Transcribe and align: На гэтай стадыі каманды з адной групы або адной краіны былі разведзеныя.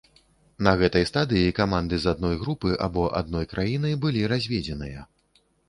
На 0.67 0.71
гэтай 0.79 1.05
стадыі 1.09 1.51
каманды 1.59 1.99
з 2.07 2.09
адной 2.17 2.35
групы 2.45 2.73
або 2.87 3.05
адной 3.21 3.45
краіны 3.55 3.95
былі 4.07 4.27
разведзеныя. 4.35 5.09